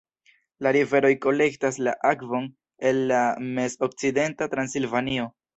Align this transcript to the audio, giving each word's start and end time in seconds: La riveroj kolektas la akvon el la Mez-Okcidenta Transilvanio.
La 0.67 0.71
riveroj 0.77 1.11
kolektas 1.25 1.77
la 1.89 1.93
akvon 2.13 2.49
el 2.93 3.05
la 3.13 3.21
Mez-Okcidenta 3.51 4.53
Transilvanio. 4.57 5.33